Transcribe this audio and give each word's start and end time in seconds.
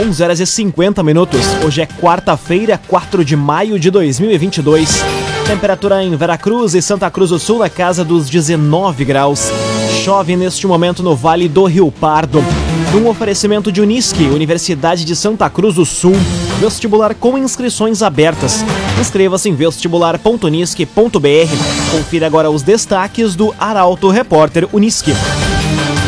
11 0.00 0.22
horas 0.22 0.38
e 0.38 0.46
50 0.46 1.02
minutos. 1.02 1.40
Hoje 1.66 1.82
é 1.82 1.86
quarta-feira, 1.86 2.80
4 2.86 3.24
de 3.24 3.34
maio 3.34 3.80
de 3.80 3.90
2022. 3.90 5.02
Temperatura 5.44 6.04
em 6.04 6.14
Veracruz 6.14 6.72
e 6.74 6.80
Santa 6.80 7.10
Cruz 7.10 7.30
do 7.30 7.38
Sul 7.38 7.58
na 7.58 7.68
casa 7.68 8.04
dos 8.04 8.30
19 8.30 9.04
graus. 9.04 9.50
Chove 10.04 10.36
neste 10.36 10.68
momento 10.68 11.02
no 11.02 11.16
Vale 11.16 11.48
do 11.48 11.64
Rio 11.64 11.90
Pardo. 11.90 12.44
Num 12.92 13.08
oferecimento 13.08 13.72
de 13.72 13.80
Unisque, 13.80 14.22
Universidade 14.22 15.04
de 15.04 15.16
Santa 15.16 15.50
Cruz 15.50 15.74
do 15.74 15.84
Sul. 15.84 16.14
Vestibular 16.60 17.12
com 17.16 17.36
inscrições 17.36 18.00
abertas. 18.00 18.64
Inscreva-se 19.00 19.48
em 19.48 19.54
vestibular.unisque.br. 19.54 21.90
Confira 21.90 22.28
agora 22.28 22.48
os 22.48 22.62
destaques 22.62 23.34
do 23.34 23.52
Arauto 23.58 24.08
Repórter 24.10 24.68
Unisque. 24.72 25.12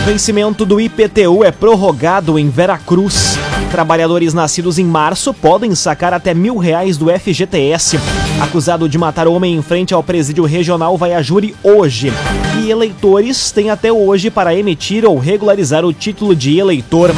Vencimento 0.07 0.65
do 0.65 0.81
IPTU 0.81 1.43
é 1.43 1.51
prorrogado 1.51 2.39
em 2.39 2.49
Veracruz. 2.49 3.37
Trabalhadores 3.71 4.35
nascidos 4.35 4.79
em 4.79 4.85
março 4.85 5.33
podem 5.33 5.75
sacar 5.77 6.13
até 6.13 6.35
mil 6.35 6.57
reais 6.57 6.97
do 6.97 7.07
FGTS. 7.09 8.01
Acusado 8.41 8.89
de 8.89 8.99
matar 8.99 9.29
homem 9.29 9.55
em 9.55 9.63
frente 9.63 9.95
ao 9.95 10.03
presídio 10.03 10.45
regional 10.45 10.99
vai 10.99 11.15
a 11.15 11.23
júri 11.23 11.55
hoje. 11.63 12.13
E 12.61 12.69
eleitores 12.69 13.53
têm 13.53 13.71
até 13.71 13.93
hoje 13.93 14.29
para 14.29 14.55
emitir 14.55 15.05
ou 15.05 15.19
regularizar 15.19 15.85
o 15.85 15.93
título 15.93 16.35
de 16.35 16.59
eleitor. 16.59 17.13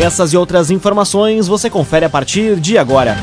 Essas 0.00 0.32
e 0.32 0.36
outras 0.38 0.70
informações 0.70 1.46
você 1.46 1.68
confere 1.68 2.06
a 2.06 2.10
partir 2.10 2.56
de 2.56 2.78
agora. 2.78 3.18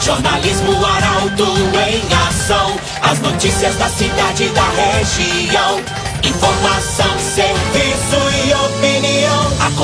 Jornalismo 0.00 0.72
Arauto 0.84 1.46
em 1.88 2.28
ação. 2.28 2.76
As 3.02 3.18
notícias 3.18 3.74
da 3.74 3.88
cidade 3.88 4.44
e 4.44 4.48
da 4.50 4.68
região. 4.68 5.80
Informação, 6.22 7.18
serviço. 7.18 8.25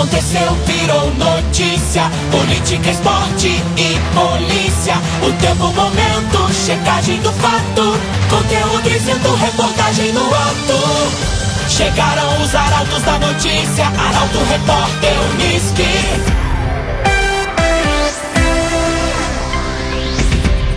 Aconteceu, 0.02 0.52
virou 0.66 1.14
notícia. 1.14 2.10
Política, 2.32 2.90
esporte 2.90 3.46
e 3.46 3.96
polícia. 4.12 4.94
O 5.22 5.32
tempo, 5.40 5.72
momento, 5.72 6.52
checagem 6.52 7.20
do 7.20 7.30
fato. 7.34 7.96
Conteúdo 8.28 8.82
dizendo, 8.82 9.32
reportagem 9.36 10.12
no 10.12 10.26
ato. 10.26 11.68
Chegaram 11.68 12.42
os 12.42 12.52
arautos 12.52 13.02
da 13.04 13.16
notícia. 13.20 13.86
Arauto, 13.86 14.38
repórter, 14.50 15.12
Unisque. 15.34 16.42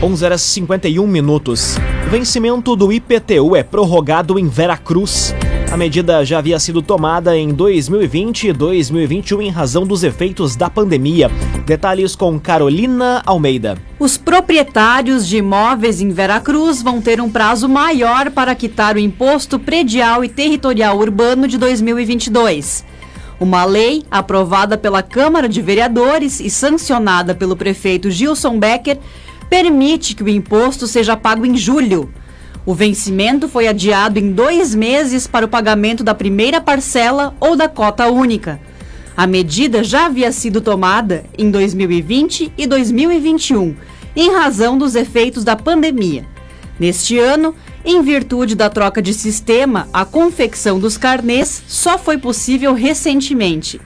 11 0.04 0.24
horas 0.26 0.42
51 0.44 1.08
minutos. 1.08 1.80
Vencimento 2.12 2.76
do 2.76 2.94
IPTU 2.94 3.56
é 3.56 3.64
prorrogado 3.64 4.38
em 4.38 4.48
Veracruz. 4.48 5.34
A 5.72 5.78
medida 5.78 6.24
já 6.24 6.38
havia 6.38 6.60
sido 6.60 6.82
tomada 6.82 7.36
em 7.38 7.50
2020 7.50 8.48
e 8.48 8.54
2021 8.54 9.42
em 9.42 9.50
razão 9.50 9.86
dos 9.86 10.04
efeitos 10.04 10.56
da 10.56 10.70
pandemia. 10.70 11.30
Detalhes 11.66 12.16
com 12.16 12.40
Carolina 12.40 13.22
Almeida. 13.26 13.78
Os 14.00 14.18
proprietários 14.18 15.28
de 15.28 15.38
imóveis 15.38 16.00
em 16.00 16.10
Veracruz 16.10 16.82
vão 16.82 17.02
ter 17.02 17.20
um 17.20 17.30
prazo 17.30 17.68
maior 17.68 18.32
para 18.32 18.56
quitar 18.56 18.96
o 18.96 19.00
imposto 19.00 19.60
predial 19.60 20.24
e 20.24 20.30
territorial 20.30 20.98
urbano 20.98 21.48
de 21.48 21.58
2022. 21.58 22.86
Uma 23.38 23.66
lei 23.66 24.04
aprovada 24.10 24.78
pela 24.78 25.04
Câmara 25.04 25.50
de 25.50 25.62
Vereadores 25.62 26.40
e 26.40 26.50
sancionada 26.50 27.36
pelo 27.36 27.56
prefeito 27.56 28.10
Gilson 28.10 28.58
Becker 28.58 28.98
permite 29.50 30.16
que 30.16 30.24
o 30.24 30.30
imposto 30.30 30.88
seja 30.88 31.18
pago 31.18 31.46
em 31.46 31.58
julho. 31.58 32.10
O 32.66 32.74
vencimento 32.74 33.48
foi 33.48 33.68
adiado 33.68 34.18
em 34.18 34.32
dois 34.32 34.74
meses 34.74 35.28
para 35.28 35.46
o 35.46 35.50
pagamento 35.50 36.04
da 36.04 36.16
primeira 36.16 36.60
parcela 36.60 37.36
ou 37.40 37.56
da 37.56 37.70
cota 37.70 38.08
única. 38.10 38.60
A 39.16 39.28
medida 39.28 39.84
já 39.84 40.08
havia 40.08 40.32
sido 40.32 40.60
tomada 40.60 41.24
em 41.38 41.52
2020 41.52 42.52
e 42.58 42.66
2021, 42.66 43.76
em 44.16 44.34
razão 44.34 44.80
dos 44.80 44.96
efeitos 44.96 45.44
da 45.44 45.56
pandemia. 45.56 46.26
Neste 46.80 47.20
ano, 47.20 47.54
em 47.86 48.02
virtude 48.02 48.56
da 48.56 48.68
troca 48.68 49.00
de 49.00 49.14
sistema, 49.14 49.88
a 49.94 50.04
confecção 50.04 50.80
dos 50.80 50.98
carnês 50.98 51.62
só 51.68 52.00
foi 52.00 52.18
possível 52.18 52.74
recentemente. 52.74 53.80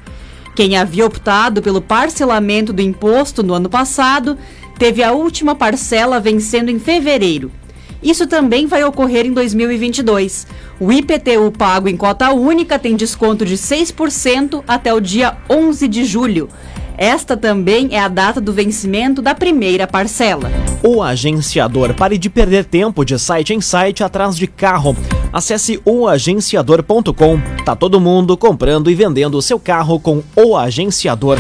Quem 0.56 0.78
havia 0.78 1.06
optado 1.06 1.62
pelo 1.62 1.82
parcelamento 1.82 2.72
do 2.72 2.82
imposto 2.82 3.44
no 3.44 3.54
ano 3.54 3.70
passado 3.70 4.38
teve 4.78 5.04
a 5.04 5.12
última 5.12 5.54
parcela 5.54 6.18
vencendo 6.18 6.70
em 6.70 6.80
fevereiro. 6.80 7.52
Isso 8.02 8.28
também 8.28 8.66
vai 8.66 8.84
ocorrer 8.84 9.26
em 9.26 9.34
2022. 9.34 10.48
O 10.80 10.92
IPTU 10.92 11.52
pago 11.58 11.90
em 11.90 11.98
cota 11.98 12.32
única 12.32 12.80
tem 12.80 12.96
desconto 12.96 13.46
de 13.46 13.56
6% 13.56 14.64
até 14.68 14.94
o 14.94 15.00
dia 15.00 15.38
11 15.50 15.88
de 15.88 16.06
julho. 16.06 16.50
Esta 16.98 17.38
também 17.38 17.88
é 17.92 18.00
a 18.00 18.10
data 18.10 18.42
do 18.42 18.52
vencimento 18.52 19.22
da 19.22 19.34
primeira 19.34 19.88
parcela. 19.88 20.52
O 20.84 21.02
agenciador. 21.02 21.94
Pare 21.94 22.18
de 22.18 22.30
perder 22.30 22.66
tempo 22.66 23.06
de 23.06 23.18
site 23.18 23.54
em 23.54 23.62
site 23.62 24.04
atrás 24.04 24.36
de 24.36 24.48
carro. 24.48 24.96
Acesse 25.32 25.82
oagenciador.com. 25.86 27.40
Tá 27.64 27.74
todo 27.74 28.02
mundo 28.02 28.36
comprando 28.36 28.92
e 28.92 28.96
vendendo 28.96 29.38
o 29.38 29.42
seu 29.42 29.58
carro 29.58 29.98
com 29.98 30.22
o 30.36 30.58
agenciador. 30.58 31.38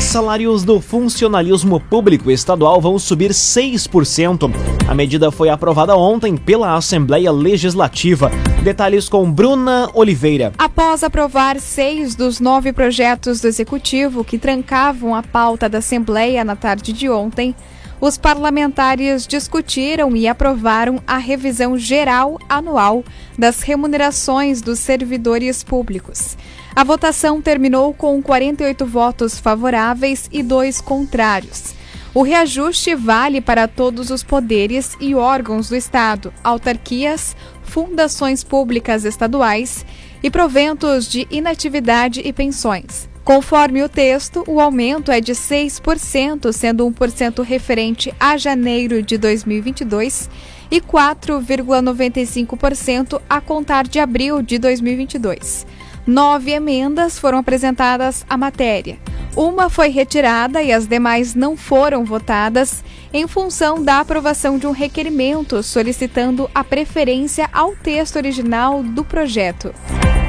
Salários 0.00 0.62
do 0.62 0.80
funcionalismo 0.80 1.80
público 1.80 2.30
estadual 2.30 2.80
vão 2.80 2.98
subir 2.98 3.32
6%. 3.32 4.50
A 4.88 4.94
medida 4.94 5.30
foi 5.32 5.50
aprovada 5.50 5.96
ontem 5.96 6.36
pela 6.36 6.76
Assembleia 6.76 7.32
Legislativa. 7.32 8.30
Detalhes 8.62 9.08
com 9.08 9.30
Bruna 9.30 9.90
Oliveira. 9.92 10.52
Após 10.56 11.02
aprovar 11.02 11.58
seis 11.58 12.14
dos 12.14 12.38
nove 12.38 12.72
projetos 12.72 13.40
do 13.40 13.48
Executivo 13.48 14.24
que 14.24 14.38
trancavam 14.38 15.14
a 15.14 15.22
pauta 15.22 15.68
da 15.68 15.78
Assembleia 15.78 16.44
na 16.44 16.54
tarde 16.54 16.92
de 16.92 17.10
ontem, 17.10 17.54
os 18.00 18.16
parlamentares 18.16 19.26
discutiram 19.26 20.14
e 20.14 20.28
aprovaram 20.28 21.02
a 21.06 21.18
revisão 21.18 21.76
geral 21.76 22.38
anual 22.48 23.04
das 23.36 23.62
remunerações 23.62 24.62
dos 24.62 24.78
servidores 24.78 25.64
públicos. 25.64 26.36
A 26.74 26.84
votação 26.84 27.42
terminou 27.42 27.92
com 27.92 28.22
48 28.22 28.86
votos 28.86 29.38
favoráveis 29.38 30.28
e 30.32 30.42
dois 30.42 30.80
contrários. 30.80 31.74
O 32.14 32.22
reajuste 32.22 32.94
vale 32.94 33.38
para 33.40 33.66
todos 33.68 34.10
os 34.10 34.22
poderes 34.22 34.96
e 35.00 35.14
órgãos 35.14 35.68
do 35.68 35.76
Estado, 35.76 36.32
autarquias, 36.42 37.36
fundações 37.62 38.42
públicas 38.42 39.04
estaduais 39.04 39.84
e 40.22 40.30
proventos 40.30 41.06
de 41.08 41.26
inatividade 41.30 42.22
e 42.24 42.32
pensões. 42.32 43.08
Conforme 43.24 43.82
o 43.82 43.88
texto, 43.90 44.42
o 44.46 44.58
aumento 44.58 45.12
é 45.12 45.20
de 45.20 45.32
6%, 45.32 46.50
sendo 46.50 46.90
1% 46.90 47.44
referente 47.44 48.10
a 48.18 48.38
janeiro 48.38 49.02
de 49.02 49.18
2022 49.18 50.30
e 50.70 50.80
4,95% 50.80 53.20
a 53.28 53.38
contar 53.40 53.86
de 53.86 53.98
abril 53.98 54.40
de 54.40 54.56
2022. 54.58 55.66
Nove 56.08 56.52
emendas 56.52 57.18
foram 57.18 57.36
apresentadas 57.36 58.24
à 58.30 58.34
matéria. 58.34 58.96
Uma 59.36 59.68
foi 59.68 59.90
retirada 59.90 60.62
e 60.62 60.72
as 60.72 60.86
demais 60.86 61.34
não 61.34 61.54
foram 61.54 62.02
votadas 62.02 62.82
em 63.12 63.28
função 63.28 63.84
da 63.84 64.00
aprovação 64.00 64.56
de 64.56 64.66
um 64.66 64.70
requerimento 64.70 65.62
solicitando 65.62 66.48
a 66.54 66.64
preferência 66.64 67.46
ao 67.52 67.76
texto 67.76 68.16
original 68.16 68.82
do 68.82 69.04
projeto. 69.04 69.74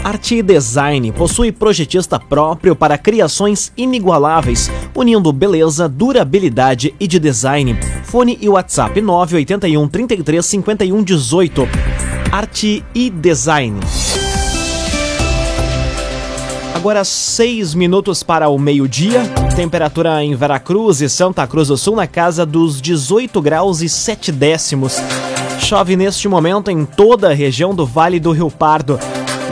Arte 0.03 0.35
e 0.35 0.43
Design 0.43 1.13
possui 1.13 1.49
projetista 1.49 2.19
próprio 2.19 2.75
para 2.75 2.97
criações 2.97 3.71
inigualáveis, 3.77 4.69
unindo 4.93 5.31
beleza, 5.31 5.87
durabilidade 5.87 6.93
e 6.99 7.07
de 7.07 7.19
design. 7.19 7.79
Fone 8.03 8.37
e 8.41 8.49
WhatsApp 8.49 8.99
981 8.99 9.87
33 9.87 10.45
51 10.45 11.03
18. 11.03 11.69
Arte 12.33 12.83
e 12.93 13.09
Design. 13.09 13.79
Agora 16.79 17.03
seis 17.03 17.75
minutos 17.75 18.23
para 18.23 18.47
o 18.47 18.57
meio-dia. 18.57 19.21
Temperatura 19.53 20.23
em 20.23 20.33
Veracruz 20.33 21.01
e 21.01 21.09
Santa 21.09 21.45
Cruz 21.45 21.67
do 21.67 21.75
Sul 21.75 21.93
na 21.93 22.07
casa 22.07 22.45
dos 22.45 22.81
18 22.81 23.41
graus 23.41 23.81
e 23.81 23.89
7 23.89 24.31
décimos. 24.31 24.95
Chove 25.59 25.97
neste 25.97 26.29
momento 26.29 26.71
em 26.71 26.85
toda 26.85 27.31
a 27.31 27.33
região 27.33 27.75
do 27.75 27.85
Vale 27.85 28.17
do 28.17 28.31
Rio 28.31 28.49
Pardo. 28.49 28.97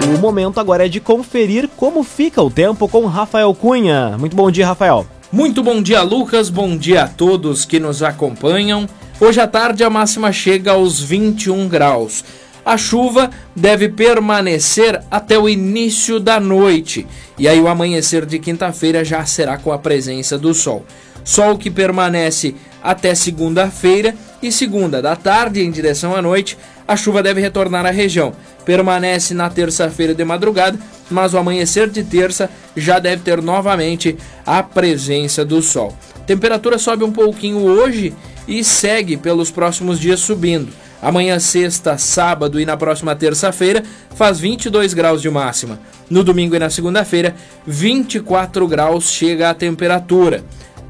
O 0.06 0.18
momento 0.20 0.62
agora 0.62 0.86
é 0.86 0.88
de 0.90 1.02
conferir 1.02 1.70
como 1.76 2.02
fica 2.02 2.42
o 2.42 2.50
tempo 2.50 2.88
com 2.88 3.06
Rafael 3.08 3.54
Cunha. 3.54 4.18
Muito 4.18 4.34
bom 4.34 4.50
dia, 4.50 4.66
Rafael. 4.66 5.06
Muito 5.30 5.62
bom 5.62 5.82
dia, 5.82 6.04
Lucas. 6.04 6.50
Bom 6.50 6.78
dia 6.78 7.04
a 7.04 7.08
todos 7.10 7.66
que 7.66 7.78
nos 7.78 8.02
acompanham. 8.02 8.88
Hoje 9.20 9.42
à 9.42 9.48
tarde 9.48 9.84
a 9.84 9.90
máxima 9.90 10.32
chega 10.32 10.72
aos 10.72 11.02
21 11.02 11.68
graus. 11.68 12.24
A 12.68 12.76
chuva 12.76 13.32
deve 13.56 13.88
permanecer 13.88 15.02
até 15.10 15.40
o 15.40 15.48
início 15.48 16.20
da 16.20 16.38
noite. 16.38 17.08
E 17.40 17.48
aí 17.48 17.62
o 17.62 17.68
amanhecer 17.70 18.26
de 18.26 18.40
quinta-feira 18.40 19.06
já 19.06 19.26
será 19.26 19.58
com 19.58 19.72
a 19.72 19.80
presença 19.80 20.38
do 20.38 20.54
sol. 20.54 20.86
Sol 21.24 21.58
que 21.58 21.72
permanece 21.72 22.56
até 22.84 23.16
segunda-feira 23.16 24.14
e 24.44 24.52
segunda 24.52 25.02
da 25.02 25.16
tarde 25.16 25.62
em 25.62 25.72
direção 25.72 26.14
à 26.14 26.22
noite, 26.22 26.58
a 26.86 26.98
chuva 26.98 27.24
deve 27.24 27.40
retornar 27.40 27.86
à 27.86 27.90
região. 27.90 28.34
Permanece 28.66 29.34
na 29.34 29.50
terça-feira 29.50 30.14
de 30.14 30.26
madrugada, 30.26 30.78
mas 31.10 31.34
o 31.34 31.38
amanhecer 31.38 31.90
de 31.90 32.04
terça 32.04 32.50
já 32.76 33.00
deve 33.00 33.24
ter 33.24 33.42
novamente 33.42 34.18
a 34.46 34.62
presença 34.62 35.46
do 35.46 35.62
sol. 35.62 35.96
Temperatura 36.26 36.78
sobe 36.78 37.06
um 37.06 37.14
pouquinho 37.14 37.60
hoje 37.60 38.14
e 38.46 38.62
segue 38.62 39.16
pelos 39.16 39.50
próximos 39.50 39.98
dias 39.98 40.20
subindo. 40.20 40.74
Amanhã, 41.02 41.40
sexta, 41.40 41.98
sábado 41.98 42.60
e 42.60 42.66
na 42.66 42.76
próxima 42.76 43.16
terça-feira 43.16 43.84
faz 44.16 44.40
22 44.40 44.94
graus 44.94 45.22
de 45.22 45.30
máxima. 45.30 45.80
No 46.10 46.24
domingo 46.24 46.56
e 46.56 46.60
na 46.60 46.70
segunda-feira, 46.70 47.36
24 47.66 48.68
graus 48.68 49.12
chega 49.12 49.50
a 49.50 49.54
temperatura. 49.54 50.44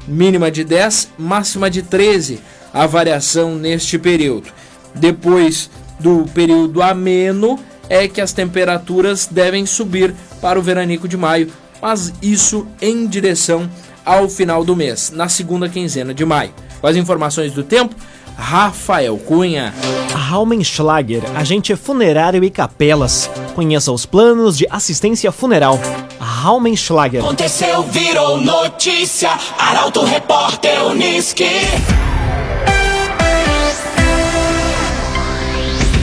Mínima 0.06 0.50
de 0.50 0.64
10, 0.64 1.10
máxima 1.18 1.70
de 1.70 1.82
13 1.82 2.40
a 2.72 2.86
variação 2.86 3.54
neste 3.54 3.98
período. 3.98 4.50
Depois 4.94 5.70
do 5.98 6.24
período 6.32 6.82
ameno, 6.82 7.58
é 7.88 8.06
que 8.06 8.20
as 8.20 8.32
temperaturas 8.32 9.26
devem 9.30 9.64
subir 9.66 10.14
para 10.40 10.58
o 10.58 10.62
veranico 10.62 11.08
de 11.08 11.16
maio, 11.16 11.50
mas 11.80 12.12
isso 12.22 12.66
em 12.80 13.06
direção 13.06 13.68
ao 14.04 14.28
final 14.28 14.64
do 14.64 14.76
mês, 14.76 15.10
na 15.10 15.28
segunda 15.28 15.68
quinzena 15.68 16.14
de 16.14 16.24
maio. 16.24 16.52
Com 16.80 16.86
as 16.86 16.96
informações 16.96 17.52
do 17.52 17.62
tempo, 17.62 17.94
Rafael 18.38 19.18
Cunha. 19.18 19.74
Raumenschlager, 20.14 21.22
agente 21.34 21.74
funerário 21.74 22.44
e 22.44 22.50
capelas. 22.50 23.28
Conheça 23.54 23.90
os 23.90 24.06
planos 24.06 24.56
de 24.56 24.64
assistência 24.70 25.32
funeral. 25.32 25.78
Raumenschlager. 26.20 27.20
Aconteceu, 27.20 27.82
virou 27.82 28.40
notícia. 28.40 29.30
Arauto 29.58 30.04
Repórter 30.04 30.86
Uniski. 30.86 31.50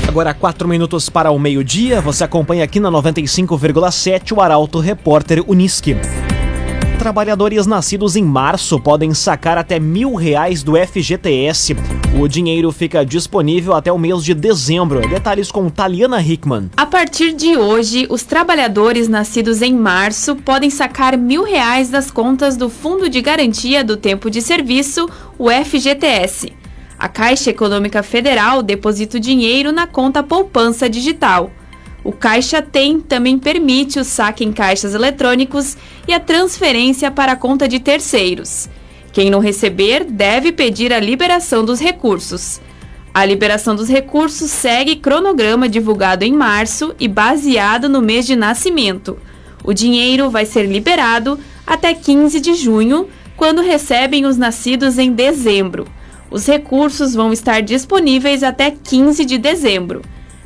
Agora, 0.08 0.34
quatro 0.34 0.68
minutos 0.68 1.10
para 1.10 1.32
o 1.32 1.40
meio-dia, 1.40 2.02
você 2.02 2.26
acompanha 2.26 2.66
aqui 2.66 2.80
na 2.80 2.92
95,7 2.92 4.34
o 4.34 4.42
Arauto 4.42 4.80
Repórter 4.80 5.44
Uniski. 5.48 5.96
Trabalhadores 7.00 7.66
nascidos 7.66 8.16
em 8.16 8.24
março 8.24 8.80
podem 8.80 9.14
sacar 9.14 9.58
até 9.58 9.80
mil 9.80 10.16
reais 10.16 10.64
do 10.64 10.74
FGTS. 10.76 11.76
O 12.18 12.30
dinheiro 12.30 12.72
fica 12.72 13.06
disponível 13.06 13.74
até 13.74 13.92
o 13.92 14.00
mês 14.00 14.24
de 14.24 14.34
dezembro. 14.34 15.02
Detalhes 15.02 15.52
com 15.52 15.70
Taliana 15.70 16.22
Hickman. 16.22 16.70
A 16.78 16.86
partir 16.86 17.34
de 17.34 17.58
hoje, 17.58 18.08
os 18.10 18.24
trabalhadores 18.24 19.10
nascidos 19.10 19.62
em 19.62 19.74
março 19.74 20.34
podem 20.38 20.70
sacar 20.70 21.18
mil 21.18 21.44
reais 21.44 21.90
das 21.90 22.10
contas 22.10 22.56
do 22.56 22.70
Fundo 22.70 23.10
de 23.10 23.20
Garantia 23.22 23.84
do 23.84 23.98
Tempo 23.98 24.32
de 24.32 24.42
Serviço, 24.42 25.10
o 25.38 25.50
FGTS. 25.50 26.54
A 26.98 27.10
Caixa 27.10 27.50
Econômica 27.50 28.02
Federal 28.02 28.64
deposita 28.64 29.18
o 29.18 29.20
dinheiro 29.20 29.74
na 29.74 29.86
conta 29.86 30.24
poupança 30.24 30.90
digital. 30.90 31.52
O 32.02 32.14
Caixa 32.14 32.62
Tem 32.62 33.02
também 33.02 33.38
permite 33.38 34.00
o 34.00 34.06
saque 34.06 34.46
em 34.46 34.54
caixas 34.54 34.94
eletrônicos 34.94 35.76
e 36.08 36.14
a 36.14 36.20
transferência 36.20 37.12
para 37.12 37.34
a 37.34 37.36
conta 37.36 37.68
de 37.68 37.82
terceiros. 37.82 38.70
Quem 39.16 39.30
não 39.30 39.40
receber 39.40 40.04
deve 40.04 40.52
pedir 40.52 40.92
a 40.92 41.00
liberação 41.00 41.64
dos 41.64 41.80
recursos. 41.80 42.60
A 43.14 43.24
liberação 43.24 43.74
dos 43.74 43.88
recursos 43.88 44.52
segue 44.52 44.98
cronograma 44.98 45.70
divulgado 45.70 46.26
em 46.26 46.34
março 46.34 46.94
e 47.00 47.08
baseado 47.08 47.88
no 47.88 48.02
mês 48.02 48.28
de 48.28 48.36
nascimento. 48.36 49.18
O 49.64 49.72
dinheiro 49.72 50.30
vai 50.30 50.46
ser 50.46 50.64
liberado 50.64 51.40
até 51.66 51.94
15 51.94 52.42
de 52.42 52.56
junho, 52.56 53.08
quando 53.38 53.62
recebem 53.62 54.26
os 54.26 54.36
nascidos 54.36 54.98
em 54.98 55.14
dezembro. 55.14 55.88
Os 56.30 56.46
recursos 56.46 57.14
vão 57.14 57.32
estar 57.32 57.62
disponíveis 57.62 58.44
até 58.44 58.70
15 58.70 59.24
de 59.24 59.38
dezembro. 59.38 60.02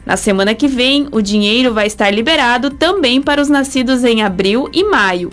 Na 0.06 0.16
semana 0.16 0.54
que 0.54 0.68
vem, 0.68 1.08
o 1.12 1.24
dinheiro 1.24 1.74
vai 1.74 1.88
estar 1.88 2.12
liberado 2.12 2.70
também 2.70 3.20
para 3.20 3.42
os 3.42 3.50
nascidos 3.50 4.04
em 4.04 4.22
abril 4.22 4.70
e 4.72 4.84
maio. 4.84 5.32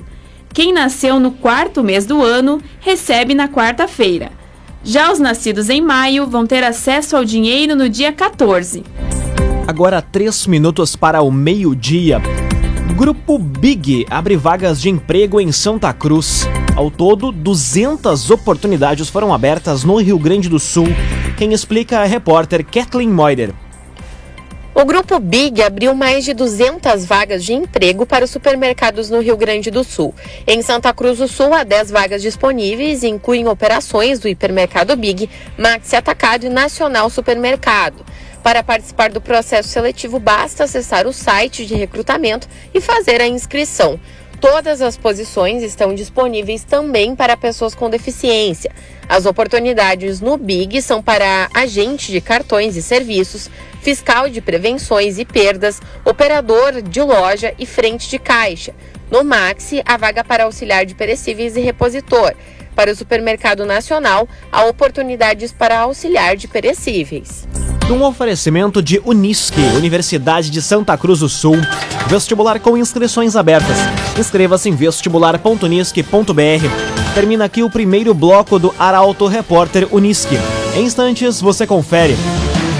Quem 0.57 0.73
nasceu 0.73 1.21
no 1.21 1.33
quarto 1.33 1.85
mês 1.85 2.07
do 2.07 2.25
ano 2.25 2.63
recebe 2.81 3.35
na 3.35 3.47
quarta-feira. 3.47 4.33
Já 4.83 5.13
os 5.13 5.19
nascidos 5.19 5.69
em 5.69 5.83
maio 5.83 6.27
vão 6.27 6.47
ter 6.47 6.65
acesso 6.65 7.15
ao 7.15 7.27
dinheiro 7.27 7.77
no 7.77 7.91
dia 7.91 8.11
14. 8.11 8.83
Agora, 9.69 10.01
três 10.01 10.47
minutos 10.47 10.97
para 10.97 11.21
o 11.21 11.31
meio-dia. 11.31 12.23
Grupo 12.97 13.39
Big 13.39 14.07
abre 14.09 14.35
vagas 14.35 14.81
de 14.81 14.89
emprego 14.89 15.39
em 15.43 15.53
Santa 15.53 15.93
Cruz. 15.93 16.49
Ao 16.75 16.91
todo, 16.91 17.31
200 17.31 18.31
oportunidades 18.31 19.11
foram 19.11 19.35
abertas 19.35 19.85
no 19.85 19.97
Rio 19.97 20.19
Grande 20.19 20.49
do 20.49 20.59
Sul. 20.59 20.89
Quem 21.37 21.53
explica 21.53 21.97
é 21.97 21.99
a 21.99 22.07
repórter 22.07 22.65
Kathleen 22.65 23.11
Moider. 23.11 23.53
O 24.79 24.85
Grupo 24.85 25.19
Big 25.19 25.63
abriu 25.63 25.95
mais 25.95 26.23
de 26.23 26.35
200 26.35 27.07
vagas 27.07 27.43
de 27.43 27.55
emprego 27.55 28.05
para 28.05 28.27
os 28.27 28.31
supermercados 28.31 29.09
no 29.09 29.21
Rio 29.21 29.35
Grande 29.35 29.71
do 29.71 29.83
Sul. 29.83 30.15
Em 30.47 30.61
Santa 30.61 30.93
Cruz 30.93 31.17
do 31.17 31.27
Sul, 31.27 31.55
há 31.55 31.65
10 31.65 31.91
vagas 31.91 32.21
disponíveis 32.21 33.03
e 33.03 33.09
incluem 33.09 33.49
operações 33.49 34.19
do 34.19 34.29
hipermercado 34.29 34.95
Big, 34.95 35.31
Maxi 35.57 35.97
Atacado 35.97 36.45
e 36.45 36.51
Nacional 36.51 37.09
Supermercado. 37.09 38.05
Para 38.43 38.63
participar 38.63 39.11
do 39.11 39.19
processo 39.19 39.71
seletivo, 39.71 40.21
basta 40.21 40.65
acessar 40.65 41.07
o 41.07 41.13
site 41.13 41.65
de 41.65 41.75
recrutamento 41.75 42.47
e 42.75 42.79
fazer 42.79 43.23
a 43.23 43.27
inscrição. 43.27 43.99
Todas 44.49 44.81
as 44.81 44.97
posições 44.97 45.61
estão 45.65 45.93
disponíveis 45.93 46.63
também 46.63 47.17
para 47.17 47.37
pessoas 47.37 47.75
com 47.75 47.91
deficiência. 47.91 48.71
As 49.09 49.27
oportunidades 49.27 50.21
no 50.21 50.37
BIG 50.37 50.81
são 50.81 51.03
para 51.03 51.49
agente 51.53 52.13
de 52.13 52.21
cartões 52.21 52.77
e 52.77 52.81
serviços, 52.81 53.51
fiscal 53.83 54.29
de 54.29 54.41
prevenções 54.41 55.19
e 55.19 55.25
perdas, 55.25 55.83
operador 56.05 56.81
de 56.81 57.03
loja 57.03 57.53
e 57.59 57.67
frente 57.67 58.09
de 58.09 58.21
caixa. 58.21 58.73
No 59.11 59.25
Maxi, 59.25 59.83
a 59.85 59.97
vaga 59.97 60.23
para 60.23 60.45
auxiliar 60.45 60.87
de 60.87 60.95
perecíveis 60.95 61.57
e 61.57 61.61
repositor. 61.61 62.33
Para 62.73 62.93
o 62.93 62.97
supermercado 62.97 63.67
nacional, 63.67 64.29
há 64.53 64.65
oportunidades 64.67 65.51
para 65.51 65.81
auxiliar 65.81 66.37
de 66.37 66.47
perecíveis. 66.47 67.49
Num 67.89 68.03
oferecimento 68.03 68.83
de 68.83 69.01
Unisque, 69.05 69.61
Universidade 69.77 70.51
de 70.51 70.61
Santa 70.61 70.99
Cruz 70.99 71.21
do 71.21 71.29
Sul, 71.29 71.57
vestibular 72.09 72.59
com 72.59 72.77
inscrições 72.77 73.37
abertas. 73.37 73.77
Inscreva-se 74.19 74.69
em 74.69 74.75
vestibular.unisque.br. 74.75 77.15
Termina 77.15 77.45
aqui 77.45 77.63
o 77.63 77.71
primeiro 77.71 78.13
bloco 78.13 78.59
do 78.59 78.75
Arauto 78.77 79.29
Repórter 79.29 79.87
Unisque. 79.93 80.37
Em 80.75 80.85
instantes, 80.85 81.41
você 81.41 81.65
confere. 81.65 82.17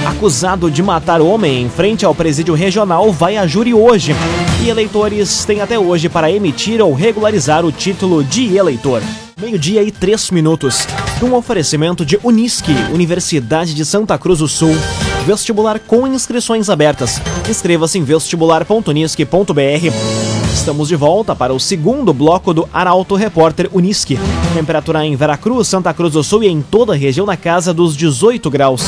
Acusado 0.05 0.69
de 0.69 0.83
matar 0.83 1.21
homem 1.21 1.63
em 1.63 1.69
frente 1.69 2.05
ao 2.05 2.15
presídio 2.15 2.55
regional 2.55 3.13
vai 3.13 3.37
a 3.37 3.47
júri 3.47 3.73
hoje. 3.73 4.13
E 4.65 4.69
eleitores 4.69 5.45
têm 5.45 5.61
até 5.61 5.79
hoje 5.79 6.09
para 6.09 6.33
emitir 6.33 6.81
ou 6.81 6.93
regularizar 6.93 7.65
o 7.65 7.71
título 7.71 8.25
de 8.25 8.57
eleitor. 8.57 9.01
Meio-dia 9.39 9.83
e 9.83 9.91
três 9.91 10.31
minutos. 10.31 10.87
Um 11.23 11.35
oferecimento 11.35 12.07
de 12.07 12.19
Unisque, 12.25 12.73
Universidade 12.91 13.75
de 13.75 13.85
Santa 13.85 14.17
Cruz 14.17 14.39
do 14.39 14.49
Sul. 14.49 14.75
Vestibular 15.27 15.79
com 15.79 16.07
inscrições 16.07 16.71
abertas. 16.71 17.21
Inscreva-se 17.47 17.99
em 17.99 18.03
vestibular.unisque.br. 18.03 19.93
Estamos 20.55 20.89
de 20.89 20.97
volta 20.97 21.37
para 21.37 21.53
o 21.53 21.61
segundo 21.61 22.15
bloco 22.15 22.55
do 22.55 22.67
Arauto 22.73 23.15
Repórter 23.15 23.69
Unisque. 23.75 24.19
Temperatura 24.55 25.05
em 25.05 25.15
Veracruz, 25.15 25.69
Santa 25.69 25.93
Cruz 25.93 26.15
do 26.15 26.25
Sul 26.25 26.43
e 26.43 26.49
em 26.49 26.63
toda 26.63 26.95
a 26.95 26.97
região 26.97 27.27
na 27.27 27.37
casa 27.37 27.75
dos 27.75 27.95
18 27.95 28.49
graus. 28.49 28.85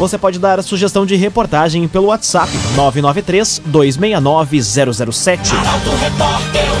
Você 0.00 0.18
pode 0.18 0.40
dar 0.40 0.60
sugestão 0.64 1.06
de 1.06 1.14
reportagem 1.14 1.86
pelo 1.86 2.06
WhatsApp 2.06 2.50
993 2.74 3.62
269 3.66 4.60
007. 4.60 5.54
Arauto 5.54 5.90
Repórter 5.90 6.71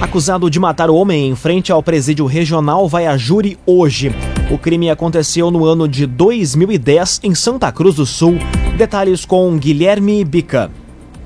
Acusado 0.00 0.48
de 0.48 0.58
matar 0.58 0.88
o 0.88 0.94
homem 0.94 1.28
em 1.28 1.36
frente 1.36 1.70
ao 1.70 1.82
presídio 1.82 2.24
regional 2.24 2.88
vai 2.88 3.06
a 3.06 3.18
júri 3.18 3.58
hoje. 3.66 4.10
O 4.50 4.56
crime 4.56 4.88
aconteceu 4.88 5.50
no 5.50 5.66
ano 5.66 5.86
de 5.86 6.06
2010 6.06 7.20
em 7.22 7.34
Santa 7.34 7.70
Cruz 7.70 7.96
do 7.96 8.06
Sul. 8.06 8.38
Detalhes 8.78 9.26
com 9.26 9.58
Guilherme 9.58 10.24
Bica. 10.24 10.70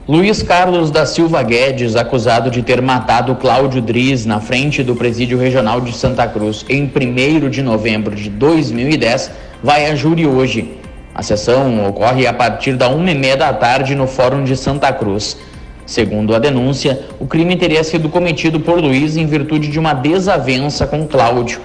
Luiz 0.08 0.42
Carlos 0.42 0.90
da 0.90 1.06
Silva 1.06 1.40
Guedes, 1.44 1.94
acusado 1.94 2.50
de 2.50 2.62
ter 2.62 2.82
matado 2.82 3.36
Cláudio 3.36 3.80
Driz 3.80 4.26
na 4.26 4.40
frente 4.40 4.82
do 4.82 4.96
Presídio 4.96 5.38
Regional 5.38 5.80
de 5.80 5.92
Santa 5.92 6.26
Cruz 6.26 6.66
em 6.68 6.82
1 6.82 7.48
de 7.48 7.62
novembro 7.62 8.16
de 8.16 8.28
2010, 8.28 9.30
vai 9.62 9.86
a 9.86 9.94
júri 9.94 10.26
hoje. 10.26 10.78
A 11.14 11.22
sessão 11.22 11.88
ocorre 11.88 12.26
a 12.26 12.34
partir 12.34 12.76
da 12.76 12.88
uma 12.88 13.12
e 13.12 13.14
meia 13.14 13.36
da 13.36 13.52
tarde 13.52 13.94
no 13.94 14.08
Fórum 14.08 14.42
de 14.42 14.56
Santa 14.56 14.92
Cruz. 14.92 15.36
Segundo 15.86 16.34
a 16.34 16.38
denúncia, 16.38 17.06
o 17.20 17.26
crime 17.26 17.56
teria 17.56 17.84
sido 17.84 18.08
cometido 18.08 18.58
por 18.58 18.80
Luiz 18.80 19.16
em 19.16 19.26
virtude 19.26 19.68
de 19.68 19.78
uma 19.78 19.92
desavença 19.92 20.86
com 20.86 21.06
Cláudio. 21.06 21.60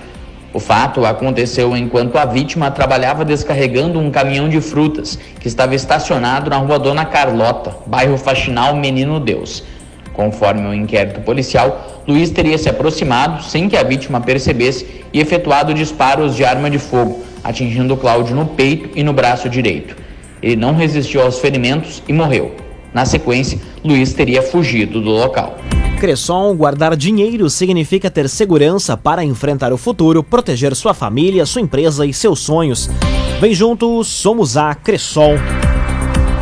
O 0.53 0.59
fato 0.59 1.05
aconteceu 1.05 1.77
enquanto 1.77 2.17
a 2.17 2.25
vítima 2.25 2.71
trabalhava 2.71 3.23
descarregando 3.23 3.99
um 3.99 4.11
caminhão 4.11 4.49
de 4.49 4.59
frutas 4.59 5.17
que 5.39 5.47
estava 5.47 5.75
estacionado 5.75 6.49
na 6.49 6.57
rua 6.57 6.79
Dona 6.79 7.05
Carlota, 7.05 7.75
bairro 7.85 8.17
Faxinal 8.17 8.75
Menino 8.75 9.19
Deus. 9.19 9.63
Conforme 10.11 10.65
o 10.65 10.69
um 10.71 10.73
inquérito 10.73 11.21
policial, 11.21 12.03
Luiz 12.05 12.29
teria 12.29 12.57
se 12.57 12.67
aproximado 12.67 13.43
sem 13.43 13.69
que 13.69 13.77
a 13.77 13.83
vítima 13.83 14.19
percebesse 14.19 15.05
e 15.13 15.21
efetuado 15.21 15.73
disparos 15.73 16.35
de 16.35 16.43
arma 16.43 16.69
de 16.69 16.79
fogo, 16.79 17.23
atingindo 17.41 17.95
Cláudio 17.95 18.35
no 18.35 18.47
peito 18.47 18.89
e 18.95 19.03
no 19.03 19.13
braço 19.13 19.47
direito. 19.47 19.95
Ele 20.41 20.57
não 20.57 20.73
resistiu 20.73 21.21
aos 21.21 21.39
ferimentos 21.39 22.03
e 22.05 22.11
morreu. 22.11 22.68
Na 22.93 23.05
sequência, 23.05 23.59
Luiz 23.83 24.13
teria 24.13 24.41
fugido 24.41 25.01
do 25.01 25.09
local. 25.09 25.57
Cresson, 25.99 26.55
guardar 26.55 26.95
dinheiro 26.95 27.49
significa 27.49 28.09
ter 28.09 28.29
segurança 28.29 28.95
para 28.95 29.23
enfrentar 29.23 29.73
o 29.73 29.77
futuro, 29.77 30.23
proteger 30.23 30.73
sua 30.75 30.93
família, 30.93 31.45
sua 31.45 31.61
empresa 31.61 32.05
e 32.05 32.13
seus 32.13 32.39
sonhos. 32.39 32.89
Vem 33.41 33.53
junto, 33.53 34.03
somos 34.03 34.55
a 34.55 34.73
Cresson. 34.73 35.35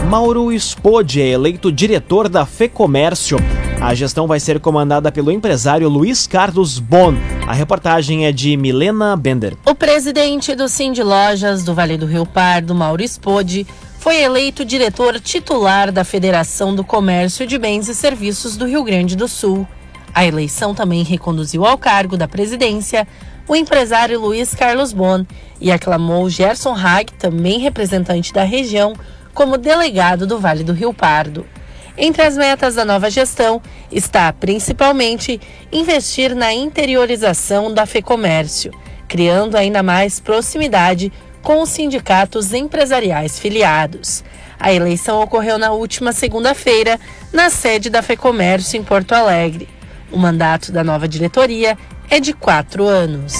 Mauro 0.09 0.51
Spode 0.57 1.21
é 1.21 1.27
eleito 1.29 1.71
diretor 1.71 2.29
da 2.29 2.45
FEComércio. 2.45 3.37
A 3.81 3.93
gestão 3.93 4.25
vai 4.25 4.39
ser 4.39 4.59
comandada 4.59 5.11
pelo 5.11 5.31
empresário 5.31 5.89
Luiz 5.89 6.25
Carlos 6.25 6.79
Bon. 6.79 7.13
A 7.45 7.53
reportagem 7.53 8.25
é 8.25 8.31
de 8.31 8.55
Milena 8.57 9.15
Bender. 9.15 9.55
O 9.65 9.75
presidente 9.75 10.55
do 10.55 10.69
Cindy 10.69 11.03
Lojas 11.03 11.63
do 11.63 11.73
Vale 11.73 11.97
do 11.97 12.05
Rio 12.05 12.25
Pardo, 12.25 12.73
Mauro 12.73 13.07
Spode, 13.07 13.67
foi 13.99 14.21
eleito 14.21 14.63
diretor 14.63 15.19
titular 15.19 15.91
da 15.91 16.03
Federação 16.03 16.73
do 16.73 16.83
Comércio 16.83 17.45
de 17.45 17.57
Bens 17.57 17.87
e 17.87 17.95
Serviços 17.95 18.55
do 18.55 18.65
Rio 18.65 18.83
Grande 18.83 19.15
do 19.15 19.27
Sul. 19.27 19.67
A 20.13 20.25
eleição 20.25 20.73
também 20.73 21.03
reconduziu 21.03 21.65
ao 21.65 21.77
cargo 21.77 22.15
da 22.15 22.27
presidência 22.27 23.07
o 23.47 23.55
empresário 23.55 24.19
Luiz 24.19 24.53
Carlos 24.53 24.93
Bon 24.93 25.25
e 25.59 25.71
aclamou 25.71 26.29
Gerson 26.29 26.73
Hag, 26.73 27.11
também 27.13 27.59
representante 27.59 28.33
da 28.33 28.43
região, 28.43 28.93
como 29.33 29.57
delegado 29.57 30.27
do 30.27 30.39
Vale 30.39 30.63
do 30.63 30.73
Rio 30.73 30.93
Pardo. 30.93 31.45
Entre 31.97 32.21
as 32.21 32.37
metas 32.37 32.75
da 32.75 32.85
nova 32.85 33.09
gestão 33.09 33.61
está, 33.91 34.31
principalmente, 34.31 35.41
investir 35.71 36.35
na 36.35 36.53
interiorização 36.53 37.73
da 37.73 37.85
FEComércio, 37.85 38.71
criando 39.07 39.55
ainda 39.55 39.81
mais 39.81 40.19
proximidade 40.19 41.11
com 41.41 41.61
os 41.61 41.69
sindicatos 41.69 42.53
empresariais 42.53 43.39
filiados. 43.39 44.23
A 44.59 44.73
eleição 44.73 45.21
ocorreu 45.21 45.57
na 45.57 45.71
última 45.71 46.11
segunda-feira, 46.11 46.99
na 47.31 47.49
sede 47.49 47.89
da 47.89 48.01
FEComércio 48.01 48.77
em 48.77 48.83
Porto 48.83 49.13
Alegre. 49.13 49.69
O 50.11 50.17
mandato 50.17 50.71
da 50.71 50.83
nova 50.83 51.07
diretoria 51.07 51.77
é 52.09 52.19
de 52.19 52.33
quatro 52.33 52.85
anos. 52.85 53.33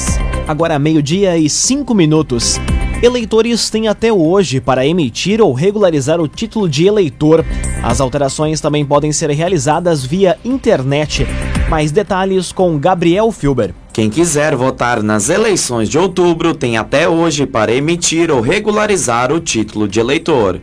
Agora 0.47 0.77
meio-dia 0.77 1.37
e 1.37 1.49
cinco 1.49 1.93
minutos. 1.93 2.59
Eleitores 3.01 3.69
têm 3.69 3.87
até 3.87 4.11
hoje 4.11 4.59
para 4.59 4.85
emitir 4.85 5.39
ou 5.41 5.53
regularizar 5.53 6.19
o 6.19 6.27
título 6.27 6.67
de 6.67 6.85
eleitor. 6.85 7.45
As 7.83 8.01
alterações 8.01 8.59
também 8.59 8.85
podem 8.85 9.11
ser 9.11 9.29
realizadas 9.29 10.03
via 10.03 10.37
internet. 10.43 11.27
Mais 11.69 11.91
detalhes 11.91 12.51
com 12.51 12.77
Gabriel 12.79 13.31
Filber. 13.31 13.73
Quem 13.97 14.11
quiser 14.11 14.55
votar 14.55 15.01
nas 15.01 15.27
eleições 15.27 15.89
de 15.89 15.97
outubro 15.97 16.53
tem 16.53 16.77
até 16.77 17.09
hoje 17.09 17.47
para 17.47 17.73
emitir 17.73 18.29
ou 18.29 18.41
regularizar 18.41 19.31
o 19.31 19.39
título 19.39 19.87
de 19.87 19.99
eleitor. 19.99 20.61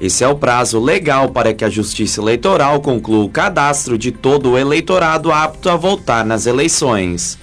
Esse 0.00 0.24
é 0.24 0.28
o 0.28 0.34
prazo 0.34 0.80
legal 0.80 1.28
para 1.28 1.54
que 1.54 1.64
a 1.64 1.70
Justiça 1.70 2.20
Eleitoral 2.20 2.80
conclua 2.80 3.26
o 3.26 3.28
cadastro 3.28 3.96
de 3.96 4.10
todo 4.10 4.50
o 4.50 4.58
eleitorado 4.58 5.30
apto 5.30 5.70
a 5.70 5.76
votar 5.76 6.26
nas 6.26 6.46
eleições. 6.46 7.38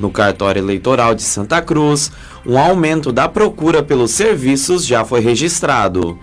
No 0.00 0.08
cartório 0.08 0.60
eleitoral 0.60 1.14
de 1.14 1.24
Santa 1.24 1.60
Cruz, 1.60 2.10
um 2.46 2.58
aumento 2.58 3.12
da 3.12 3.28
procura 3.28 3.82
pelos 3.82 4.12
serviços 4.12 4.86
já 4.86 5.04
foi 5.04 5.20
registrado. 5.20 6.18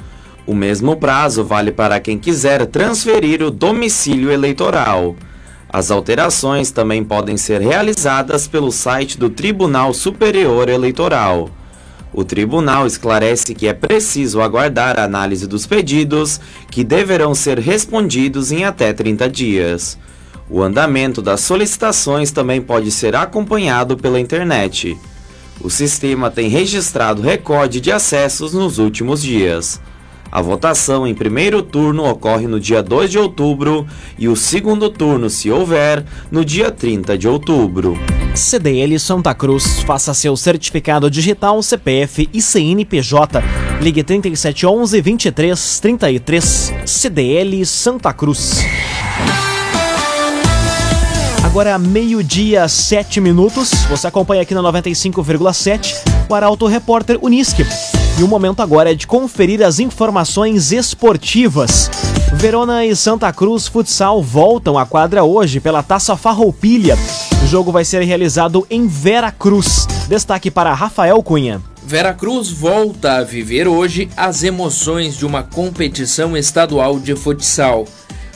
O 0.48 0.55
mesmo 0.55 0.95
prazo 0.95 1.43
vale 1.43 1.71
para 1.71 2.00
quem 2.00 2.17
quiser 2.17 2.65
transferir 2.65 3.43
o 3.43 3.51
domicílio 3.51 4.31
eleitoral. 4.31 5.15
As 5.74 5.90
alterações 5.90 6.70
também 6.70 7.01
podem 7.01 7.38
ser 7.38 7.62
realizadas 7.62 8.46
pelo 8.46 8.74
site 8.74 9.18
do 9.18 9.30
Tribunal 9.30 9.94
Superior 9.94 10.68
Eleitoral. 10.68 11.50
O 12.13 12.25
tribunal 12.25 12.86
esclarece 12.86 13.56
que 13.56 13.68
é 13.68 13.74
preciso 13.74 14.42
aguardar 14.42 15.00
a 15.00 15.06
análise 15.06 15.48
dos 15.48 15.66
pedidos, 15.66 16.42
que 16.70 16.84
deverão 16.84 17.34
ser 17.34 17.58
respondidos 17.58 18.51
em 18.51 18.66
até 18.66 18.92
30 18.92 19.30
dias. 19.30 19.98
O 20.50 20.62
andamento 20.62 21.22
das 21.22 21.40
solicitações 21.40 22.32
também 22.32 22.60
pode 22.62 22.92
ser 22.92 23.16
acompanhado 23.16 23.96
pela 23.96 24.20
internet. 24.20 24.98
O 25.62 25.70
sistema 25.70 26.30
tem 26.30 26.50
registrado 26.50 27.22
recorde 27.22 27.80
de 27.80 27.94
acessos 27.94 28.51
nos 28.51 28.78
últimos 28.78 29.22
dias. 29.22 29.80
A 30.31 30.41
votação 30.41 31.05
em 31.05 31.13
primeiro 31.13 31.61
turno 31.61 32.09
ocorre 32.09 32.47
no 32.47 32.57
dia 32.57 32.81
2 32.81 33.11
de 33.11 33.19
outubro 33.19 33.85
e 34.17 34.29
o 34.29 34.35
segundo 34.35 34.89
turno, 34.89 35.29
se 35.29 35.51
houver, 35.51 36.05
no 36.31 36.45
dia 36.45 36.71
30 36.71 37.17
de 37.17 37.27
outubro. 37.27 38.00
CDL 38.33 38.97
Santa 38.97 39.33
Cruz. 39.33 39.81
Faça 39.83 40.13
seu 40.13 40.38
certificado 40.38 41.11
digital 41.11 41.61
CPF 41.61 42.29
e 42.33 42.41
CNPJ. 42.41 43.43
Ligue 43.81 44.03
3711 44.03 45.01
2333. 45.01 46.73
CDL 46.85 47.65
Santa 47.65 48.13
Cruz. 48.13 48.63
Agora 51.43 51.77
meio-dia, 51.77 52.69
sete 52.69 53.19
minutos. 53.19 53.71
Você 53.89 54.07
acompanha 54.07 54.43
aqui 54.43 54.53
na 54.53 54.61
95,7 54.61 55.95
o 56.29 56.33
Arauto 56.33 56.65
Repórter 56.67 57.19
Unisque. 57.21 57.65
E 58.22 58.24
o 58.24 58.28
momento 58.28 58.62
agora 58.62 58.92
é 58.92 58.94
de 58.94 59.08
conferir 59.08 59.63
as 59.63 59.80
informações 59.80 60.72
esportivas. 60.72 61.90
Verona 62.36 62.86
e 62.86 62.96
Santa 62.96 63.34
Cruz 63.34 63.66
Futsal 63.66 64.22
voltam 64.22 64.78
à 64.78 64.86
quadra 64.86 65.24
hoje 65.24 65.60
pela 65.60 65.82
Taça 65.82 66.16
Farroupilha. 66.16 66.96
O 67.44 67.48
jogo 67.48 67.72
vai 67.72 67.84
ser 67.84 68.04
realizado 68.04 68.63
em 68.70 68.86
Vera 68.86 69.32
Cruz. 69.32 69.88
Destaque 70.08 70.51
para 70.51 70.72
Rafael 70.72 71.24
Cunha. 71.24 71.63
Vera 71.84 72.13
Cruz 72.13 72.51
volta 72.51 73.13
a 73.13 73.24
viver 73.24 73.68
hoje 73.68 74.08
as 74.16 74.44
emoções 74.44 75.18
de 75.18 75.25
uma 75.25 75.42
competição 75.42 76.38
estadual 76.38 77.00
de 77.00 77.16
futsal. 77.16 77.88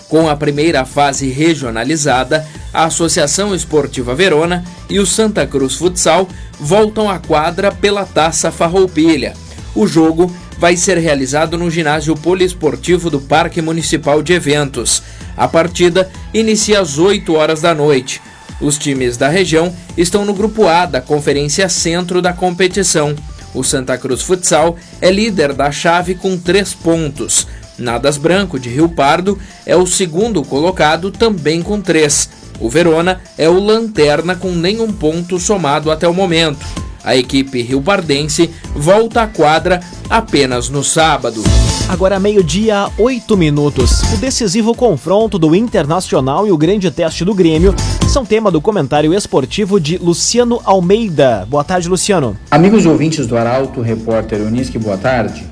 Com 0.09 0.27
a 0.27 0.35
primeira 0.35 0.83
fase 0.83 1.29
regionalizada, 1.29 2.43
a 2.73 2.85
Associação 2.85 3.53
Esportiva 3.53 4.15
Verona 4.15 4.65
e 4.89 4.97
o 4.97 5.05
Santa 5.05 5.45
Cruz 5.45 5.75
Futsal 5.75 6.27
voltam 6.59 7.07
à 7.07 7.19
quadra 7.19 7.71
pela 7.71 8.03
Taça 8.03 8.51
Farroupilha. 8.51 9.44
O 9.75 9.85
jogo 9.85 10.33
vai 10.57 10.77
ser 10.77 10.97
realizado 10.97 11.57
no 11.57 11.69
ginásio 11.69 12.15
poliesportivo 12.15 13.09
do 13.09 13.19
Parque 13.19 13.61
Municipal 13.61 14.23
de 14.23 14.33
Eventos. 14.33 15.03
A 15.35 15.47
partida 15.47 16.09
inicia 16.33 16.79
às 16.79 16.97
8 16.97 17.33
horas 17.33 17.61
da 17.61 17.75
noite. 17.75 18.21
Os 18.61 18.77
times 18.77 19.17
da 19.17 19.27
região 19.27 19.75
estão 19.97 20.23
no 20.23 20.33
grupo 20.33 20.65
A 20.65 20.85
da 20.85 21.01
Conferência 21.01 21.67
Centro 21.67 22.21
da 22.21 22.31
competição. 22.31 23.13
O 23.53 23.63
Santa 23.63 23.97
Cruz 23.97 24.21
Futsal 24.21 24.77
é 25.01 25.11
líder 25.11 25.53
da 25.53 25.69
chave 25.71 26.15
com 26.15 26.37
três 26.37 26.73
pontos. 26.73 27.45
Nadas 27.77 28.17
Branco, 28.17 28.57
de 28.57 28.69
Rio 28.69 28.87
Pardo, 28.87 29.37
é 29.65 29.75
o 29.75 29.85
segundo 29.85 30.41
colocado, 30.41 31.11
também 31.11 31.61
com 31.61 31.81
três. 31.81 32.29
O 32.61 32.69
Verona 32.69 33.19
é 33.37 33.49
o 33.49 33.59
lanterna 33.59 34.35
com 34.35 34.51
nenhum 34.51 34.91
ponto 34.93 35.37
somado 35.37 35.91
até 35.91 36.07
o 36.07 36.13
momento. 36.13 36.65
A 37.05 37.15
equipe 37.15 37.61
rio-pardense 37.61 38.49
volta 38.75 39.21
à 39.21 39.27
quadra 39.27 39.79
apenas 40.09 40.69
no 40.69 40.83
sábado. 40.83 41.43
Agora 41.87 42.19
meio-dia, 42.19 42.87
oito 42.97 43.37
minutos. 43.37 44.01
O 44.11 44.17
decisivo 44.17 44.73
confronto 44.73 45.37
do 45.37 45.53
Internacional 45.53 46.47
e 46.47 46.51
o 46.51 46.57
grande 46.57 46.89
teste 46.89 47.23
do 47.23 47.35
Grêmio 47.35 47.75
são 48.09 48.25
tema 48.25 48.49
do 48.49 48.59
comentário 48.59 49.13
esportivo 49.13 49.79
de 49.79 49.99
Luciano 49.99 50.59
Almeida. 50.65 51.45
Boa 51.47 51.63
tarde, 51.63 51.87
Luciano. 51.87 52.35
Amigos 52.49 52.87
ouvintes 52.87 53.27
do 53.27 53.37
Arauto, 53.37 53.81
repórter 53.81 54.41
Unisque, 54.41 54.79
boa 54.79 54.97
tarde. 54.97 55.45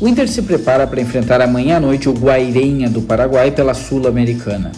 O 0.00 0.08
Inter 0.08 0.26
se 0.26 0.40
prepara 0.40 0.86
para 0.86 1.02
enfrentar 1.02 1.42
amanhã 1.42 1.76
à 1.76 1.80
noite 1.80 2.08
o 2.08 2.14
Guairenha 2.14 2.88
do 2.88 3.02
Paraguai 3.02 3.50
pela 3.50 3.74
Sul-Americana. 3.74 4.72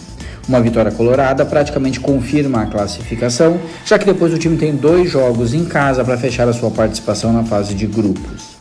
Uma 0.47 0.59
vitória 0.59 0.91
colorada 0.91 1.45
praticamente 1.45 1.99
confirma 1.99 2.63
a 2.63 2.65
classificação, 2.65 3.59
já 3.85 3.97
que 3.99 4.05
depois 4.05 4.33
o 4.33 4.37
time 4.37 4.57
tem 4.57 4.75
dois 4.75 5.09
jogos 5.09 5.53
em 5.53 5.65
casa 5.65 6.03
para 6.03 6.17
fechar 6.17 6.47
a 6.47 6.53
sua 6.53 6.71
participação 6.71 7.31
na 7.31 7.43
fase 7.43 7.73
de 7.73 7.85
grupos. 7.85 8.57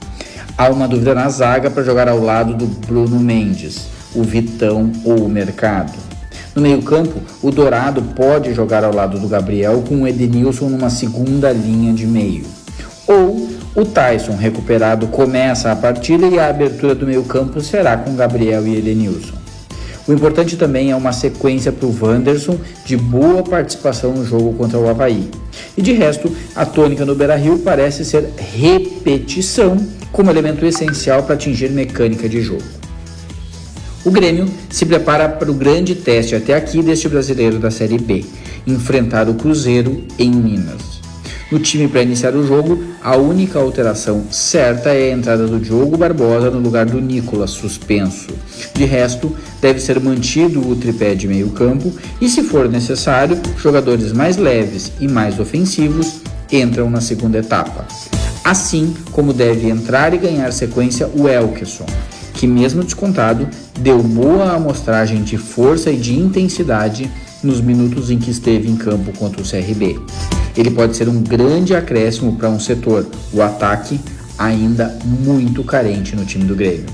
Há 0.57 0.69
uma 0.69 0.87
dúvida 0.87 1.15
na 1.15 1.29
zaga 1.31 1.71
para 1.71 1.83
jogar 1.83 2.07
ao 2.07 2.21
lado 2.21 2.55
do 2.55 2.67
Bruno 2.67 3.19
Mendes, 3.19 3.89
o 4.15 4.23
Vitão 4.23 4.93
ou 5.05 5.25
o 5.25 5.29
Mercado. 5.29 5.93
No 6.55 6.61
meio-campo, 6.61 7.21
o 7.41 7.51
Dourado 7.51 8.03
pode 8.03 8.53
jogar 8.53 8.85
ao 8.85 8.93
lado 8.93 9.19
do 9.19 9.29
Gabriel 9.29 9.83
com 9.89 10.03
o 10.03 10.07
Edenilson 10.07 10.69
numa 10.69 10.91
segunda 10.91 11.51
linha 11.53 11.93
de 11.93 12.07
meio. 12.07 12.45
Ou 13.07 13.49
o 13.75 13.85
Tyson, 13.85 14.37
recuperado, 14.37 15.07
começa 15.07 15.73
a 15.73 15.77
partida 15.77 16.27
e 16.27 16.39
a 16.39 16.49
abertura 16.49 16.95
do 16.95 17.07
meio-campo 17.07 17.61
será 17.61 17.97
com 17.97 18.15
Gabriel 18.15 18.67
e 18.67 18.77
Edenilson. 18.77 19.35
O 20.11 20.13
importante 20.13 20.57
também 20.57 20.91
é 20.91 20.97
uma 20.97 21.13
sequência 21.13 21.71
para 21.71 21.87
o 21.87 21.97
Wanderson 21.97 22.59
de 22.85 22.97
boa 22.97 23.45
participação 23.45 24.13
no 24.13 24.27
jogo 24.27 24.53
contra 24.55 24.77
o 24.77 24.91
Havaí. 24.91 25.31
E 25.77 25.83
de 25.83 25.93
resto, 25.93 26.35
a 26.57 26.67
tônica 26.67 27.05
no 27.05 27.15
Beira 27.15 27.37
Rio 27.37 27.61
parece 27.61 28.05
ser 28.05 28.29
repetição 28.37 29.77
como 30.11 30.29
elemento 30.29 30.67
essencial 30.67 31.23
para 31.23 31.37
atingir 31.37 31.71
mecânica 31.71 32.29
de 32.29 32.41
jogo. 32.41 32.65
O 34.05 34.11
Grêmio 34.11 34.49
se 34.69 34.85
prepara 34.85 35.29
para 35.29 35.49
o 35.49 35.55
grande 35.55 35.95
teste 35.95 36.35
até 36.35 36.55
aqui 36.55 36.83
deste 36.83 37.09
brasileiro 37.09 37.61
da 37.61 37.71
Série 37.71 37.99
B, 37.99 38.25
enfrentar 38.67 39.29
o 39.29 39.35
Cruzeiro 39.35 40.03
em 40.19 40.29
Minas. 40.29 41.00
No 41.51 41.59
time 41.59 41.89
para 41.89 42.03
iniciar 42.03 42.37
o 42.37 42.47
jogo, 42.47 42.81
a 43.03 43.17
única 43.17 43.59
alteração 43.59 44.25
certa 44.31 44.91
é 44.91 45.11
a 45.11 45.17
entrada 45.17 45.49
do 45.49 45.59
Diogo 45.59 45.97
Barbosa 45.97 46.49
no 46.49 46.61
lugar 46.61 46.87
do 46.87 47.01
Nicolas, 47.01 47.51
suspenso. 47.51 48.29
De 48.73 48.85
resto, 48.85 49.35
deve 49.61 49.81
ser 49.81 49.99
mantido 49.99 50.67
o 50.69 50.77
tripé 50.77 51.15
de 51.17 51.27
meio 51.27 51.51
campo 51.51 51.93
e, 52.21 52.29
se 52.29 52.45
for 52.45 52.69
necessário, 52.69 53.37
jogadores 53.59 54.13
mais 54.13 54.37
leves 54.37 54.93
e 55.01 55.09
mais 55.09 55.41
ofensivos 55.41 56.21
entram 56.53 56.89
na 56.89 57.01
segunda 57.01 57.39
etapa. 57.39 57.85
Assim 58.45 58.95
como 59.11 59.33
deve 59.33 59.69
entrar 59.69 60.15
e 60.15 60.19
ganhar 60.19 60.53
sequência 60.53 61.11
o 61.15 61.29
Elkeson, 61.29 61.87
que 62.33 62.47
mesmo 62.47 62.85
descontado, 62.85 63.49
deu 63.81 64.01
boa 64.01 64.53
amostragem 64.53 65.23
de 65.25 65.37
força 65.37 65.91
e 65.91 65.97
de 65.97 66.17
intensidade 66.17 67.11
nos 67.43 67.61
minutos 67.61 68.11
em 68.11 68.19
que 68.19 68.31
esteve 68.31 68.69
em 68.69 68.77
campo 68.77 69.13
contra 69.19 69.41
o 69.41 69.45
CRB 69.45 69.99
ele 70.57 70.71
pode 70.71 70.97
ser 70.97 71.09
um 71.09 71.23
grande 71.23 71.75
acréscimo 71.75 72.37
para 72.37 72.49
um 72.49 72.59
setor, 72.59 73.07
o 73.33 73.43
ataque, 73.43 74.01
ainda 74.39 74.99
muito 75.05 75.63
carente 75.63 76.17
no 76.17 76.25
time 76.25 76.45
do 76.45 76.55
Grêmio. 76.55 76.87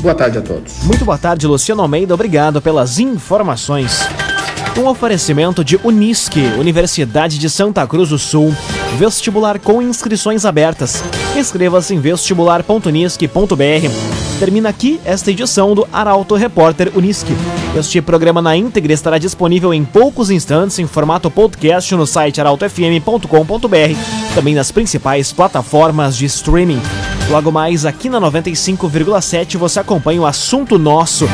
Boa 0.00 0.14
tarde 0.14 0.38
a 0.38 0.42
todos. 0.42 0.82
Muito 0.82 1.04
boa 1.04 1.18
tarde, 1.18 1.46
Luciano 1.46 1.82
Almeida. 1.82 2.14
Obrigado 2.14 2.60
pelas 2.60 2.98
informações. 2.98 4.00
Um 4.78 4.86
oferecimento 4.86 5.64
de 5.64 5.78
Unisque, 5.84 6.40
Universidade 6.58 7.38
de 7.38 7.48
Santa 7.48 7.86
Cruz 7.86 8.08
do 8.08 8.18
Sul. 8.18 8.52
Vestibular 8.96 9.58
com 9.58 9.82
inscrições 9.82 10.44
abertas. 10.44 11.02
Inscreva-se 11.36 11.94
em 11.94 12.00
vestibular.unisque.br. 12.00 14.38
Termina 14.38 14.68
aqui 14.68 15.00
esta 15.04 15.32
edição 15.32 15.74
do 15.74 15.86
Arauto 15.92 16.36
Repórter 16.36 16.92
Unisque. 16.94 17.32
Este 17.76 18.00
programa 18.00 18.40
na 18.40 18.56
íntegra 18.56 18.92
estará 18.92 19.18
disponível 19.18 19.74
em 19.74 19.84
poucos 19.84 20.30
instantes 20.30 20.78
em 20.78 20.86
formato 20.86 21.28
podcast 21.28 21.92
no 21.96 22.06
site 22.06 22.40
arautofm.com.br, 22.40 24.34
também 24.34 24.54
nas 24.54 24.70
principais 24.70 25.32
plataformas 25.32 26.16
de 26.16 26.26
streaming. 26.26 26.80
Logo 27.30 27.50
mais 27.50 27.84
aqui 27.84 28.08
na 28.08 28.20
95,7 28.20 29.56
você 29.56 29.80
acompanha 29.80 30.20
o 30.20 30.26
assunto 30.26 30.78
nosso. 30.78 31.26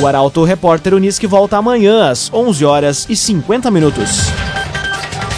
O 0.00 0.06
Arauto 0.06 0.44
Repórter 0.44 0.92
Unisque 0.92 1.26
volta 1.26 1.56
amanhã 1.56 2.10
às 2.10 2.30
11 2.32 2.64
horas 2.64 3.06
e 3.08 3.16
50 3.16 3.70
minutos. 3.70 4.26